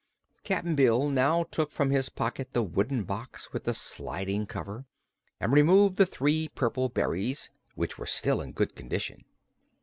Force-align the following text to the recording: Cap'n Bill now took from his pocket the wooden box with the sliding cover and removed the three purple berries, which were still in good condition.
Cap'n 0.43 0.73
Bill 0.73 1.09
now 1.11 1.43
took 1.51 1.69
from 1.69 1.91
his 1.91 2.09
pocket 2.09 2.53
the 2.53 2.63
wooden 2.63 3.03
box 3.03 3.53
with 3.53 3.65
the 3.65 3.73
sliding 3.75 4.47
cover 4.47 4.85
and 5.39 5.53
removed 5.53 5.97
the 5.97 6.07
three 6.07 6.47
purple 6.47 6.89
berries, 6.89 7.51
which 7.75 7.99
were 7.99 8.07
still 8.07 8.41
in 8.41 8.51
good 8.51 8.75
condition. 8.75 9.25